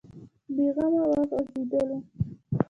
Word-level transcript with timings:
بې 0.55 0.65
غمه 0.75 1.03
وغځېدلو. 1.09 1.97